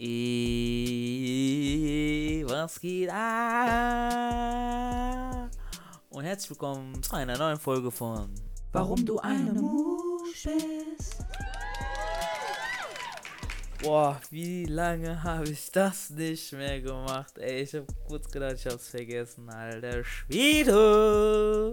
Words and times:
E 0.00 0.94
was 2.46 2.80
geht 2.80 3.10
ab? 3.10 3.18
Und 6.10 6.22
herzlich 6.22 6.50
willkommen 6.50 7.02
zu 7.02 7.16
einer 7.16 7.36
neuen 7.36 7.58
Folge 7.58 7.90
von 7.90 8.32
Warum 8.70 9.04
du 9.04 9.18
eine 9.18 9.54
Musch 9.54 10.44
bist. 10.44 11.16
Boah, 13.82 14.20
wie 14.30 14.66
lange 14.66 15.20
habe 15.20 15.50
ich 15.50 15.72
das 15.72 16.10
nicht 16.10 16.52
mehr 16.52 16.80
gemacht? 16.80 17.36
Ey, 17.38 17.62
ich 17.62 17.74
habe 17.74 17.86
kurz 18.06 18.30
gedacht, 18.30 18.54
ich 18.54 18.66
hab's 18.66 18.90
vergessen, 18.90 19.50
alter 19.50 20.04
Schwede. 20.04 21.72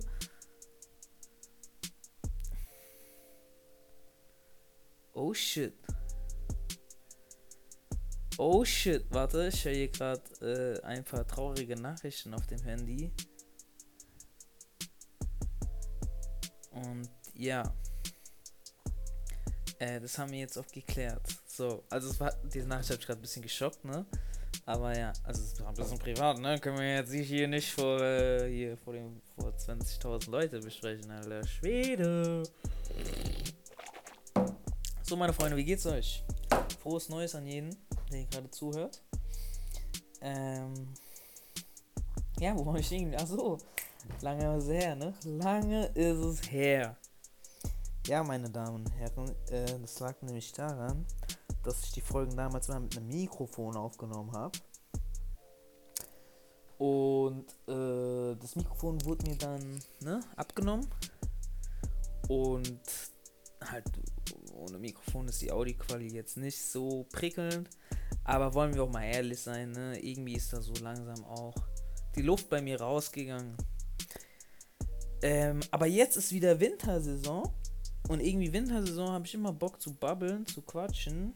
Oh 5.14 5.32
shit. 5.32 5.76
Oh 8.38 8.66
shit, 8.66 9.06
warte, 9.12 9.48
ich 9.48 9.64
höre 9.64 9.74
hier 9.74 9.88
gerade 9.88 10.22
äh, 10.42 10.86
ein 10.86 11.06
paar 11.06 11.26
traurige 11.26 11.76
Nachrichten 11.78 12.34
auf 12.34 12.46
dem 12.48 12.62
Handy. 12.64 13.10
Und 16.72 17.10
ja. 17.34 17.74
Äh, 19.80 20.02
das 20.02 20.18
haben 20.18 20.32
wir 20.32 20.40
jetzt 20.40 20.58
auch 20.58 20.68
geklärt. 20.68 21.22
So, 21.48 21.86
also 21.90 22.10
es 22.10 22.20
war, 22.20 22.34
diese 22.54 22.68
Nachricht 22.68 22.90
hat 22.90 22.98
mich 22.98 23.08
gerade 23.08 23.20
ein 23.20 23.22
bisschen 23.22 23.42
geschockt, 23.42 23.86
ne? 23.86 24.06
Aber 24.66 24.98
ja, 24.98 25.14
also 25.24 25.42
es 25.42 25.58
war 25.62 25.70
ein 25.70 25.76
bisschen 25.76 26.00
privat, 26.00 26.38
ne? 26.40 26.60
Können 26.60 26.78
wir 26.78 26.96
jetzt 26.96 27.14
hier 27.14 27.48
nicht 27.48 27.72
vor, 27.72 28.02
äh, 28.02 28.52
hier 28.52 28.76
vor 28.78 28.96
vor 29.38 29.52
20.000 29.52 30.30
Leute 30.30 30.60
besprechen, 30.60 31.10
Alter. 31.10 31.48
Schwede. 31.48 32.44
So, 35.04 35.16
meine 35.16 35.32
Freunde, 35.32 35.56
wie 35.56 35.64
geht's 35.64 35.86
euch? 35.86 36.24
Frohes 36.82 37.08
Neues 37.08 37.36
an 37.36 37.46
jeden 37.46 37.85
der 38.12 38.26
gerade 38.26 38.50
zuhört. 38.52 39.02
Ähm, 40.22 40.94
ja, 42.40 42.58
wo 42.58 42.66
war 42.66 42.76
ich 42.76 42.88
stehen? 42.88 43.16
Achso, 43.16 43.58
lange 44.22 44.58
ist 44.58 44.66
es 44.66 44.70
her, 44.70 44.96
ne? 44.96 45.14
Lange 45.24 45.86
ist 45.88 46.18
es 46.18 46.52
her. 46.52 46.98
Ja, 48.08 48.24
meine 48.24 48.50
Damen 48.50 48.76
und 48.76 48.92
Herren, 48.98 49.36
äh, 49.50 49.80
das 49.80 50.00
lag 50.00 50.22
nämlich 50.22 50.52
daran, 50.52 51.06
dass 51.64 51.84
ich 51.84 51.92
die 51.92 52.02
Folgen 52.02 52.36
damals 52.36 52.68
mal 52.68 52.80
mit 52.80 52.96
einem 52.96 53.08
Mikrofon 53.08 53.76
aufgenommen 53.76 54.32
habe. 54.32 54.58
Und 56.78 57.46
äh, 57.68 58.36
das 58.36 58.56
Mikrofon 58.56 59.04
wurde 59.06 59.30
mir 59.30 59.38
dann 59.38 59.80
ne, 60.02 60.20
abgenommen. 60.36 60.88
Und 62.28 62.84
halt 63.64 63.86
ohne 64.54 64.78
Mikrofon 64.78 65.28
ist 65.28 65.42
die 65.42 65.52
Audioqualität 65.52 66.14
jetzt 66.14 66.38
nicht 66.38 66.62
so 66.62 67.06
prickelnd. 67.12 67.70
Aber 68.26 68.54
wollen 68.54 68.74
wir 68.74 68.84
auch 68.84 68.92
mal 68.92 69.06
ehrlich 69.06 69.40
sein, 69.40 69.72
ne? 69.72 70.00
Irgendwie 70.00 70.34
ist 70.34 70.52
da 70.52 70.62
so 70.62 70.74
langsam 70.82 71.24
auch 71.26 71.56
die 72.16 72.24
Luft 72.24 72.50
bei 72.50 72.62
mir 72.62 72.82
rausgegangen. 72.82 73.56
Ähm, 75.22 75.60
aber 75.72 75.86
jetzt 75.86 76.18
ist 76.18 76.32
wieder 76.32 76.60
Wintersaison. 76.60 77.54
Und 78.08 78.20
irgendwie 78.20 78.52
Wintersaison 78.52 79.10
habe 79.10 79.26
ich 79.26 79.34
immer 79.34 79.54
Bock 79.54 79.82
zu 79.82 79.94
babbeln, 79.94 80.46
zu 80.46 80.62
quatschen. 80.62 81.34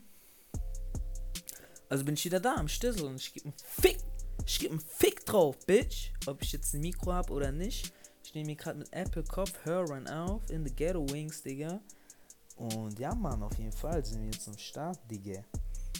Also 1.89 2.03
bin 2.03 2.15
ich 2.15 2.25
wieder 2.25 2.39
da 2.39 2.55
am 2.55 2.67
Stissel 2.67 3.05
und 3.05 3.15
ich 3.15 3.33
gebe 3.33 3.45
einen 3.45 3.55
Fick. 3.63 3.97
Ich 4.45 4.59
gebe 4.59 4.73
einen 4.73 4.81
Fick 4.81 5.25
drauf, 5.25 5.57
Bitch. 5.65 6.11
Ob 6.27 6.41
ich 6.41 6.51
jetzt 6.51 6.73
ein 6.73 6.81
Mikro 6.81 7.13
habe 7.13 7.33
oder 7.33 7.51
nicht. 7.51 7.93
Ich 8.23 8.33
nehme 8.35 8.47
mir 8.47 8.55
gerade 8.55 8.79
mit 8.79 8.93
Apple 8.93 9.23
Kopfhörern 9.23 10.07
auf 10.07 10.47
in 10.49 10.63
the 10.63 10.73
Ghetto 10.73 11.07
Wings, 11.09 11.41
Digga. 11.41 11.79
Und 12.55 12.99
ja, 12.99 13.15
Mann, 13.15 13.41
auf 13.41 13.57
jeden 13.57 13.71
Fall 13.71 14.03
sind 14.05 14.21
wir 14.21 14.31
jetzt 14.31 14.47
am 14.47 14.57
Start, 14.57 14.99
Digga. 15.09 15.43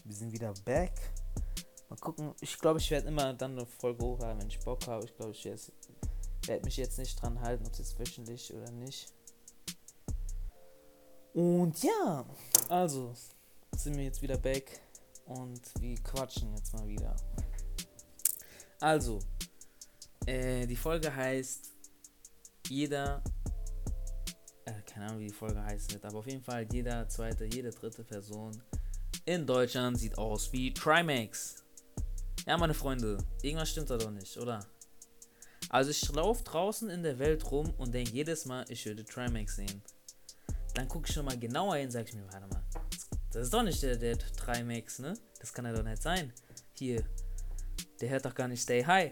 Wir 0.09 0.15
sind 0.15 0.31
wieder 0.31 0.52
back. 0.65 0.91
Mal 1.88 1.95
gucken. 1.97 2.33
Ich 2.41 2.57
glaube, 2.57 2.79
ich 2.79 2.89
werde 2.89 3.09
immer 3.09 3.31
dann 3.31 3.52
eine 3.52 3.67
Folge 3.67 4.03
hochladen, 4.03 4.41
wenn 4.41 4.47
ich 4.47 4.59
Bock 4.59 4.88
habe. 4.88 5.05
Ich 5.05 5.16
glaube, 5.16 5.33
ich 5.33 5.45
werde 5.45 6.66
mich 6.66 6.77
jetzt 6.77 6.97
nicht 6.97 7.21
dran 7.21 7.39
halten, 7.39 7.63
ob 7.67 7.73
es 7.73 7.78
jetzt 7.78 8.00
wöchentlich 8.00 8.51
oder 8.51 8.72
nicht. 8.72 9.13
Und 11.35 11.84
ja, 11.84 12.25
also 12.69 13.13
sind 13.78 13.97
wir 13.97 14.06
jetzt 14.06 14.23
wieder 14.23 14.39
back 14.39 14.81
und 15.28 15.61
wir 15.79 15.95
quatschen 15.97 16.55
jetzt 16.55 16.73
mal 16.73 16.88
wieder. 16.88 17.16
Also, 18.79 19.19
äh, 20.25 20.66
die 20.66 20.75
Folge 20.75 21.16
heißt 21.16 21.69
Jeder 22.67 23.22
äh, 24.66 24.81
keine 24.88 25.05
Ahnung, 25.05 25.19
wie 25.19 25.28
die 25.28 25.34
Folge 25.34 25.63
wird, 25.63 26.03
aber 26.03 26.17
auf 26.17 26.25
jeden 26.25 26.41
Fall 26.41 26.66
jeder 26.73 27.07
zweite, 27.07 27.45
jede 27.45 27.69
dritte 27.69 28.03
Person 28.03 28.59
in 29.29 29.45
Deutschland 29.45 30.00
sieht 30.00 30.17
aus 30.17 30.51
wie 30.51 30.73
Trimax. 30.73 31.63
Ja, 32.47 32.57
meine 32.57 32.73
Freunde, 32.73 33.19
irgendwas 33.44 33.69
stimmt 33.69 33.91
da 33.91 33.97
doch 33.97 34.09
nicht, 34.09 34.35
oder? 34.38 34.66
Also 35.69 35.91
ich 35.91 36.12
laufe 36.12 36.44
draußen 36.44 36.90
in 36.90 37.03
der 37.03 37.19
Welt 37.19 37.51
rum 37.51 37.72
und 37.78 37.94
denke 37.94 38.09
jedes 38.09 38.45
Mal, 38.45 38.66
ich 38.69 38.84
würde 38.88 39.06
Trimax 39.06 39.57
sehen. 39.57 39.84
Dann 40.73 40.88
gucke 40.88 41.07
ich 41.07 41.13
schon 41.13 41.25
mal 41.25 41.38
genauer 41.38 41.75
hin, 41.75 41.91
sage 41.91 42.09
ich 42.09 42.16
mir, 42.16 42.23
warte 42.23 42.47
mal, 42.47 42.63
das 43.31 43.44
ist 43.44 43.53
doch 43.53 43.62
nicht 43.62 43.84
der, 43.84 43.97
der 43.97 44.17
Trimax, 44.17 44.97
ne? 44.97 45.13
Das 45.40 45.53
kann 45.53 45.66
ja 45.66 45.73
doch 45.73 45.84
nicht 45.84 46.01
sein. 46.01 46.34
Hier, 46.73 47.03
der 48.01 48.09
hört 48.09 48.25
doch 48.25 48.34
gar 48.34 48.47
nicht 48.47 48.63
Stay 48.63 48.84
High. 48.84 49.11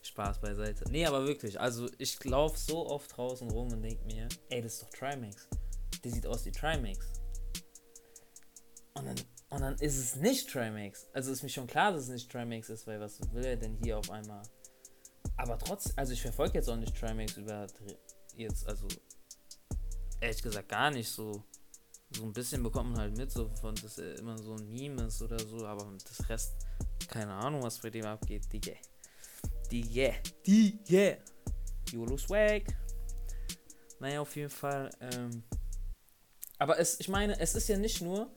Spaß 0.02 0.40
beiseite. 0.40 0.84
Nee, 0.90 1.04
aber 1.04 1.26
wirklich. 1.26 1.60
Also, 1.60 1.90
ich 1.98 2.25
laufe 2.25 2.58
so 2.58 2.88
oft 2.88 3.14
draußen 3.14 3.50
rum 3.50 3.70
und 3.70 3.82
denke 3.82 4.02
mir, 4.06 4.26
ey, 4.48 4.62
das 4.62 4.75
ist 4.75 4.84
doch 4.84 4.90
Trimax. 4.90 5.46
Der 6.04 6.12
sieht 6.12 6.26
aus 6.26 6.44
wie 6.44 6.53
Trimax. 6.53 7.06
Und 8.94 9.06
dann, 9.06 9.16
und 9.50 9.60
dann 9.60 9.75
ist 9.76 9.98
es 9.98 10.16
nicht 10.16 10.50
Trimax. 10.50 11.06
Also 11.12 11.32
ist 11.32 11.42
mir 11.42 11.48
schon 11.48 11.66
klar, 11.66 11.92
dass 11.92 12.03
es 12.03 12.09
nicht 12.09 12.31
Trimax 12.31 12.69
ist, 12.69 12.86
weil 12.86 13.00
was 13.00 13.20
will 13.32 13.44
er 13.44 13.56
denn 13.56 13.76
hier 13.82 13.98
auf 13.98 14.10
einmal? 14.10 14.42
Aber 15.37 15.58
trotzdem, 15.58 15.92
also 15.97 16.12
ich 16.12 16.22
verfolge 16.22 16.54
jetzt 16.54 16.69
auch 16.69 16.76
nicht 16.76 16.97
Trimax 16.97 17.37
über 17.37 17.66
jetzt, 18.37 18.66
also 18.66 18.87
ehrlich 20.20 20.42
gesagt 20.42 20.69
gar 20.69 20.91
nicht 20.91 21.08
so. 21.08 21.44
So 22.10 22.25
ein 22.25 22.32
bisschen 22.32 22.62
bekommt 22.62 22.92
man 22.92 23.00
halt 23.00 23.16
mit, 23.19 23.31
so 23.31 23.50
von 23.60 23.75
dass 23.75 23.98
er 23.98 24.19
immer 24.19 24.38
so 24.38 24.54
ein 24.54 24.66
Meme 24.70 25.03
ist 25.03 25.20
oder 25.20 25.38
so, 25.38 25.66
aber 25.66 25.92
das 26.08 26.26
Rest, 26.31 26.54
keine 27.06 27.34
Ahnung, 27.34 27.62
was 27.62 27.78
bei 27.78 27.91
dem 27.91 28.06
abgeht, 28.06 28.50
Digga. 28.50 28.72
Die 29.70 29.82
yeah. 29.94 30.14
Die 30.47 30.78
yeah. 30.88 31.19
YOLO 31.92 32.16
Swag. 32.16 32.62
Naja, 34.00 34.22
auf 34.22 34.34
jeden 34.37 34.50
Fall. 34.50 34.91
Ähm, 35.00 35.42
aber 36.58 36.78
es, 36.78 36.98
ich 37.00 37.08
meine, 37.08 37.38
es 37.41 37.54
ist 37.54 37.69
ja 37.69 37.76
nicht 37.76 38.00
nur. 38.00 38.30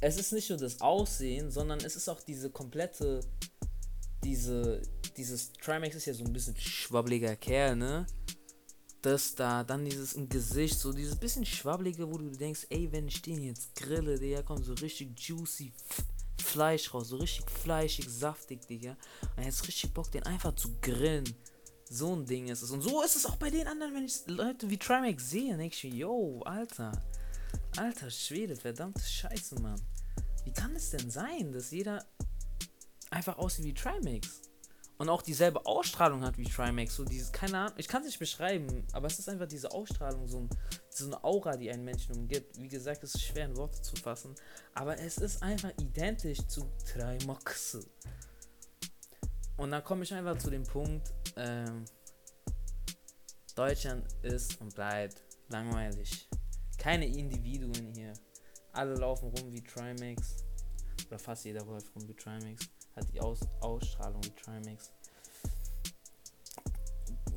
Es 0.00 0.16
ist 0.16 0.32
nicht 0.32 0.48
nur 0.48 0.58
das 0.58 0.80
Aussehen, 0.80 1.50
sondern 1.50 1.80
es 1.80 1.96
ist 1.96 2.08
auch 2.08 2.20
diese 2.20 2.50
komplette. 2.50 3.20
Diese. 4.24 4.82
Dieses 5.16 5.52
Trimax 5.52 5.96
ist 5.96 6.06
ja 6.06 6.14
so 6.14 6.24
ein 6.24 6.32
bisschen 6.32 6.56
schwabbliger 6.56 7.34
Kerl, 7.34 7.74
ne? 7.74 8.06
Das 9.02 9.34
da, 9.34 9.64
dann 9.64 9.84
dieses 9.84 10.12
im 10.12 10.28
Gesicht, 10.28 10.78
so 10.78 10.92
dieses 10.92 11.16
bisschen 11.16 11.44
schwabblige, 11.44 12.08
wo 12.12 12.18
du 12.18 12.30
denkst, 12.30 12.66
ey, 12.70 12.90
wenn 12.92 13.08
ich 13.08 13.22
den 13.22 13.42
jetzt 13.42 13.74
grille, 13.74 14.18
der 14.18 14.44
kommt 14.44 14.64
so 14.64 14.74
richtig 14.74 15.18
juicy 15.18 15.72
Fleisch 16.40 16.94
raus, 16.94 17.08
so 17.08 17.16
richtig 17.16 17.50
fleischig, 17.50 18.08
saftig, 18.08 18.66
Digga. 18.66 18.96
Und 19.36 19.44
jetzt 19.44 19.66
richtig 19.66 19.92
Bock, 19.92 20.10
den 20.12 20.22
einfach 20.24 20.54
zu 20.54 20.76
grillen. 20.80 21.24
So 21.90 22.14
ein 22.14 22.26
Ding 22.26 22.48
ist 22.48 22.62
es. 22.62 22.70
Und 22.70 22.82
so 22.82 23.02
ist 23.02 23.16
es 23.16 23.26
auch 23.26 23.36
bei 23.36 23.50
den 23.50 23.66
anderen, 23.66 23.94
wenn 23.94 24.04
ich 24.04 24.26
Leute 24.26 24.68
wie 24.68 24.78
Trimax 24.78 25.30
sehe, 25.30 25.56
denke 25.56 25.74
ich 25.74 25.82
yo, 25.94 26.42
Alter. 26.44 26.92
Alter 27.76 28.10
Schwede, 28.10 28.56
verdammte 28.56 29.02
Scheiße, 29.02 29.60
Mann. 29.60 29.80
Wie 30.44 30.52
kann 30.52 30.74
es 30.76 30.90
denn 30.90 31.10
sein, 31.10 31.52
dass 31.52 31.70
jeder 31.70 32.04
einfach 33.10 33.38
aussieht 33.38 33.64
wie 33.64 33.74
Trimax? 33.74 34.42
und 34.98 35.08
auch 35.08 35.22
dieselbe 35.22 35.64
Ausstrahlung 35.64 36.24
hat 36.24 36.36
wie 36.36 36.44
Trimax. 36.44 36.96
So 36.96 37.04
dieses, 37.04 37.32
keine 37.32 37.58
Ahnung, 37.58 37.74
ich 37.76 37.88
kann 37.88 38.02
es 38.02 38.08
nicht 38.08 38.18
beschreiben, 38.18 38.84
aber 38.92 39.06
es 39.06 39.18
ist 39.18 39.28
einfach 39.28 39.46
diese 39.46 39.70
Ausstrahlung, 39.70 40.26
so, 40.28 40.40
ein, 40.40 40.50
so 40.90 41.06
eine 41.06 41.22
Aura, 41.24 41.56
die 41.56 41.70
einen 41.70 41.84
Menschen 41.84 42.16
umgibt. 42.16 42.60
Wie 42.60 42.68
gesagt, 42.68 43.04
es 43.04 43.14
ist 43.14 43.22
schwer 43.22 43.46
in 43.46 43.56
Worte 43.56 43.80
zu 43.80 43.96
fassen, 43.96 44.34
aber 44.74 44.98
es 44.98 45.18
ist 45.18 45.42
einfach 45.42 45.70
identisch 45.80 46.46
zu 46.48 46.68
Trimax. 46.92 47.78
Und 49.58 49.70
dann 49.70 49.84
komme 49.84 50.04
ich 50.04 50.14
einfach 50.14 50.38
zu 50.38 50.50
dem 50.50 50.64
Punkt, 50.64 51.12
ähm, 51.36 51.84
Deutschland 53.54 54.06
ist 54.22 54.60
und 54.60 54.74
bleibt 54.74 55.22
langweilig. 55.48 56.28
Keine 56.78 57.06
Individuen 57.06 57.92
hier. 57.94 58.12
Alle 58.72 58.94
laufen 58.94 59.28
rum 59.28 59.52
wie 59.52 59.62
Trimax. 59.62 60.36
Oder 61.08 61.18
fast 61.18 61.44
jeder 61.44 61.64
läuft 61.64 61.94
rum 61.94 62.08
wie 62.08 62.14
Trimax 62.14 62.68
hat 62.98 63.12
die 63.12 63.20
Aus 63.20 63.40
Ausstrahlung 63.60 64.22
wie 64.24 64.30
Trimax. 64.30 64.90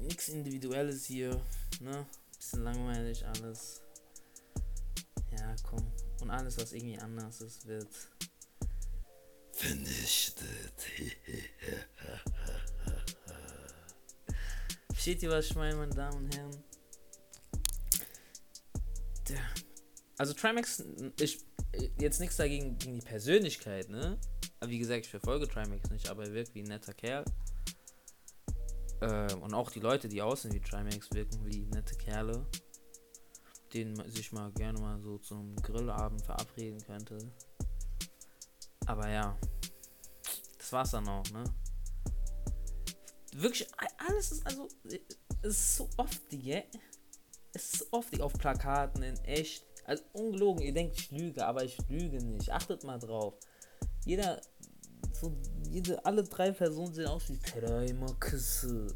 Nichts 0.02 0.30
Individuelles 0.30 1.06
hier, 1.06 1.42
ne? 1.80 2.06
Bisschen 2.36 2.64
langweilig 2.64 3.26
alles. 3.26 3.82
Ja, 5.38 5.56
komm. 5.64 5.86
Und 6.22 6.32
alles, 6.32 6.58
was 6.58 6.74
irgendwie 6.74 6.98
anders 7.00 7.42
ist, 7.42 7.66
wird 7.68 7.88
vernichtet. 9.54 10.61
Versteht 15.02 15.24
ihr, 15.24 15.32
was 15.32 15.48
ich 15.48 15.56
meine, 15.56 15.76
meine 15.76 15.96
Damen 15.96 16.26
und 16.26 16.36
Herren? 16.36 16.64
Also 20.16 20.36
Trimax, 20.36 20.84
ich 21.20 21.44
jetzt 21.98 22.20
nichts 22.20 22.38
dagegen 22.38 22.78
gegen 22.78 23.00
die 23.00 23.06
Persönlichkeit, 23.08 23.90
ne? 23.90 24.20
Aber 24.60 24.70
wie 24.70 24.78
gesagt, 24.78 25.06
ich 25.06 25.10
verfolge 25.10 25.48
Trimax 25.48 25.90
nicht, 25.90 26.08
aber 26.08 26.26
er 26.26 26.34
wirkt 26.34 26.54
wie 26.54 26.62
ein 26.62 26.68
netter 26.68 26.94
Kerl. 26.94 27.26
Ähm, 29.02 29.42
und 29.42 29.56
auch 29.56 29.72
die 29.72 29.80
Leute, 29.80 30.08
die 30.08 30.22
aussehen 30.22 30.54
wie 30.54 30.60
Trimax, 30.60 31.10
wirken 31.14 31.48
wie 31.48 31.66
nette 31.66 31.96
Kerle, 31.96 32.46
denen 33.74 33.96
man 33.96 34.08
sich 34.08 34.32
mal 34.32 34.52
gerne 34.52 34.80
mal 34.80 35.02
so 35.02 35.18
zum 35.18 35.56
Grillabend 35.56 36.22
verabreden 36.24 36.80
könnte. 36.86 37.18
Aber 38.86 39.10
ja, 39.10 39.36
das 40.60 40.72
war's 40.72 40.92
dann 40.92 41.08
auch, 41.08 41.28
ne? 41.32 41.44
Wirklich, 43.34 43.68
alles 43.98 44.32
ist 44.32 44.46
also, 44.46 44.68
ist 45.42 45.76
so 45.78 45.90
oft, 45.98 46.20
die, 46.32 46.62
es 47.54 47.74
ist 47.74 47.88
oft 47.92 48.14
die 48.14 48.22
auf 48.22 48.34
Plakaten 48.34 49.04
in 49.04 49.16
echt. 49.24 49.66
Also 49.86 50.04
ungelogen, 50.14 50.62
ihr 50.62 50.74
denkt, 50.74 51.00
ich 51.00 51.12
lüge, 51.12 51.46
aber 51.46 51.64
ich 51.64 51.78
lüge 51.90 52.24
nicht. 52.24 52.52
Achtet 52.52 52.84
mal 52.84 53.00
drauf. 53.00 53.34
Jeder, 54.06 54.42
so, 55.14 55.36
jede, 55.70 56.04
alle 56.06 56.24
drei 56.24 56.52
Personen 56.52 56.94
sehen 56.94 57.08
aus 57.08 57.30
wie 57.30 57.40
Treimakisse. 57.40 58.96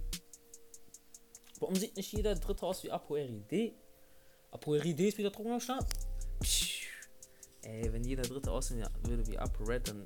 Warum 1.59 1.75
sieht 1.75 1.95
nicht 1.95 2.11
jeder 2.11 2.35
dritte 2.35 2.65
aus 2.65 2.83
wie 2.83 2.91
Apoeride? 2.91 3.73
Apoeride 4.51 5.07
ist 5.07 5.17
wieder 5.17 5.31
trocken 5.31 5.53
am 5.53 5.59
Start. 5.59 5.87
Psch. 6.39 6.87
Ey, 7.63 7.91
wenn 7.91 8.03
jeder 8.03 8.21
dritte 8.21 8.51
aussehen 8.51 8.87
würde 9.03 9.25
wie 9.25 9.39
ApoRed, 9.39 9.87
dann 9.87 10.05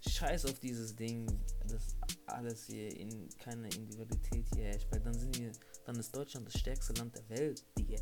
scheiß 0.00 0.46
auf 0.46 0.58
dieses 0.60 0.96
Ding, 0.96 1.26
das 1.66 1.94
alles 2.34 2.66
hier 2.66 2.94
in 2.98 3.28
keine 3.38 3.68
Individualität 3.68 4.46
hier 4.54 4.64
herrscht, 4.64 4.86
weil 4.90 5.00
dann 5.00 5.14
sind 5.14 5.38
wir, 5.38 5.52
dann 5.84 5.96
ist 5.96 6.14
Deutschland 6.14 6.46
das 6.46 6.58
stärkste 6.58 6.92
Land 6.94 7.14
der 7.16 7.28
Welt, 7.28 7.64
Digga. 7.78 8.00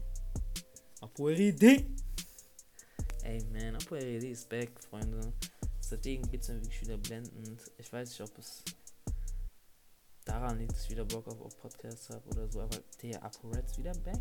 Apoeride! 1.01 1.87
Ey, 3.23 3.45
man, 3.53 3.77
Apoeride 3.77 4.29
ist 4.29 4.49
back, 4.49 4.71
Freunde. 4.89 5.33
Seitdem 5.81 6.23
geht's 6.31 6.49
mir 6.49 6.57
wirklich 6.57 6.81
wieder 6.81 6.99
blendend. 6.99 7.61
Ich 7.79 7.93
weiß 7.93 8.09
nicht, 8.09 8.21
ob 8.21 8.39
es 8.39 8.65
daran 10.25 10.59
liegt, 10.59 10.73
dass 10.73 10.85
ich 10.85 10.91
wieder 10.91 11.05
Bock 11.05 11.27
auf, 11.29 11.41
auf 11.41 11.59
Podcasts 11.59 12.11
habe 12.11 12.27
oder 12.29 12.49
so, 12.49 12.61
aber 12.61 12.79
der 13.03 13.23
ApoRed 13.23 13.65
ist 13.65 13.79
wieder 13.79 13.95
back. 13.95 14.21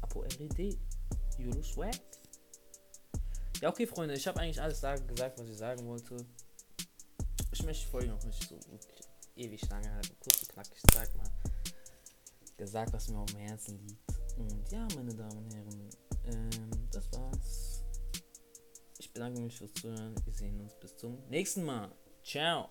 Apoeride. 0.00 0.78
Yolo 1.38 1.62
Swag. 1.62 1.94
Ja, 3.60 3.68
okay, 3.70 3.86
Freunde, 3.86 4.14
ich 4.14 4.26
habe 4.26 4.40
eigentlich 4.40 4.60
alles 4.60 4.80
da 4.80 4.96
gesagt, 4.96 5.38
was 5.38 5.48
ich 5.48 5.56
sagen 5.56 5.86
wollte. 5.86 6.16
Ich 7.58 7.64
möchte 7.64 7.86
die 7.86 7.90
Folge 7.90 8.08
noch 8.08 8.22
nicht 8.22 8.48
so 8.48 8.60
ewig 9.34 9.66
lange 9.70 9.90
halten. 9.90 10.14
Kurz 10.20 10.46
knackig, 10.46 10.78
sag 10.92 11.16
mal. 11.16 11.30
Gesagt, 12.58 12.92
was 12.92 13.08
mir 13.08 13.18
auf 13.18 13.32
dem 13.32 13.40
Herzen 13.40 13.78
liegt. 13.78 14.12
Und 14.36 14.70
ja, 14.70 14.86
meine 14.94 15.14
Damen 15.14 15.38
und 15.38 15.54
Herren, 15.54 15.90
ähm, 16.26 16.88
das 16.92 17.10
war's. 17.12 17.82
Ich 18.98 19.10
bedanke 19.10 19.40
mich 19.40 19.56
fürs 19.56 19.72
Zuhören. 19.72 20.14
Wir 20.22 20.34
sehen 20.34 20.60
uns 20.60 20.74
bis 20.74 20.98
zum 20.98 21.18
nächsten 21.30 21.64
Mal. 21.64 21.90
Ciao. 22.22 22.68